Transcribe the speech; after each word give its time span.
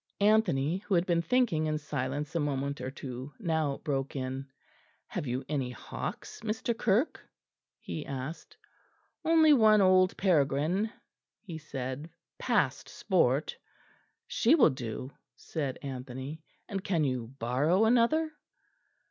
Anthony, 0.19 0.79
who 0.79 0.95
had 0.95 1.05
been 1.05 1.21
thinking 1.21 1.67
in 1.67 1.77
silence 1.77 2.33
a 2.33 2.39
moment 2.39 2.81
or 2.81 2.89
two, 2.89 3.31
now 3.37 3.77
broke 3.83 4.15
in. 4.15 4.47
"Have 5.05 5.27
you 5.27 5.45
any 5.47 5.69
hawks, 5.69 6.39
Mr. 6.41 6.75
Kirke?" 6.75 7.19
he 7.79 8.03
asked. 8.07 8.57
"Only 9.23 9.53
one 9.53 9.79
old 9.79 10.17
peregrine," 10.17 10.91
he 11.39 11.59
said, 11.59 12.09
"past 12.39 12.89
sport." 12.89 13.55
"She 14.25 14.55
will 14.55 14.71
do," 14.71 15.11
said 15.35 15.77
Anthony; 15.83 16.41
"and 16.67 16.83
can 16.83 17.03
you 17.03 17.35
borrow 17.37 17.85
another?" 17.85 18.31